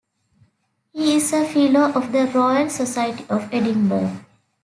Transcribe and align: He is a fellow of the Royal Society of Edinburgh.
He 0.93 1.17
is 1.17 1.31
a 1.31 1.45
fellow 1.45 1.91
of 1.91 2.11
the 2.11 2.25
Royal 2.33 2.71
Society 2.71 3.23
of 3.29 3.47
Edinburgh. 3.53 4.25